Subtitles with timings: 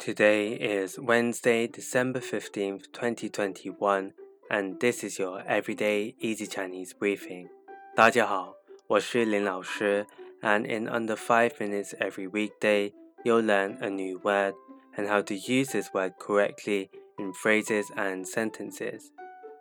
[0.00, 4.12] Today is Wednesday, December 15th, 2021,
[4.50, 7.48] and this is your everyday easy Chinese briefing.
[7.96, 8.54] 大家好，
[8.86, 10.06] 我是林老师,
[10.42, 12.92] and in under 5 minutes every weekday,
[13.24, 14.54] you'll learn a new word
[14.96, 19.10] and how to use this word correctly in phrases and sentences.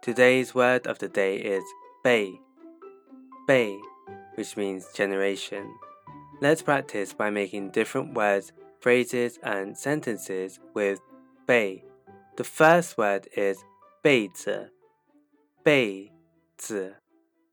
[0.01, 1.63] Today's word of the day is
[2.03, 2.39] bei,
[3.47, 3.75] bei,
[4.35, 5.65] which means generation.
[6.41, 11.00] Let's practice by making different words phrases and sentences with
[11.46, 11.84] "bei".
[12.36, 13.58] The first word is
[14.02, 14.72] 辈子,
[15.62, 16.10] 辈
[16.56, 16.96] 子,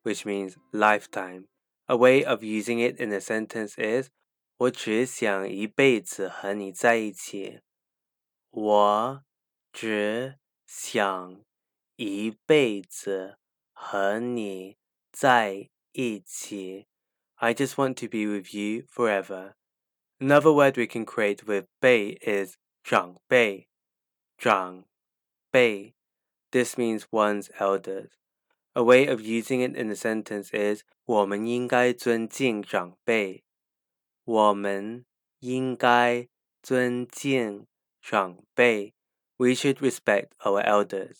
[0.03, 1.47] which means lifetime.
[1.87, 4.09] A way of using it in a sentence is
[4.57, 7.59] 我只想一辈子和你在一起。
[8.49, 9.23] 我
[9.71, 11.43] 只想
[11.97, 13.37] 一辈子
[13.73, 14.77] 和你
[15.11, 16.87] 在一起。
[17.35, 19.56] I just want to be with you forever.
[20.22, 23.66] Another word we can create with 辈 is 长辈,
[24.38, 24.84] 长
[25.50, 25.94] 辈.
[26.52, 28.10] This means one's elders.
[28.74, 33.42] A way of using it in a sentence is 我们应该尊敬长辈。
[34.24, 35.04] 我们
[35.40, 36.28] 应该
[36.62, 37.66] 尊敬
[38.00, 38.94] 长辈.
[39.38, 41.16] We should respect our elders.